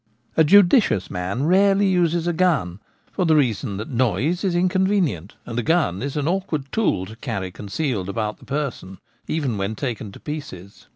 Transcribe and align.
A 0.35 0.43
judicious 0.43 1.11
man 1.11 1.43
rarely 1.45 1.85
uses 1.85 2.25
a 2.25 2.33
gun, 2.33 2.79
for 3.11 3.23
the 3.23 3.35
reason 3.35 3.77
that 3.77 3.87
noise 3.91 4.43
is 4.43 4.55
inconvenient, 4.55 5.35
and 5.45 5.59
a 5.59 5.61
gun 5.61 6.01
is 6.01 6.17
an 6.17 6.27
awkward 6.27 6.71
tool 6.71 7.05
to 7.05 7.15
carry 7.17 7.51
concealed 7.51 8.09
about 8.09 8.39
the 8.39 8.45
person 8.45 8.97
even 9.27 9.59
when 9.59 9.75
taken 9.75 10.11
to 10.11 10.19
pieces. 10.19 10.87